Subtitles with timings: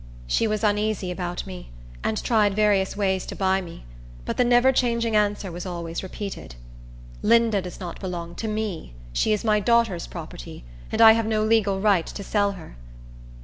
[0.25, 1.69] She was uneasy about me,
[2.03, 3.85] and tried various ways to buy me;
[4.25, 6.55] but the never changing answer was always repeated:
[7.21, 8.95] "Linda does not belong to me.
[9.13, 12.77] She is my daughter's property, and I have no legal right to sell her."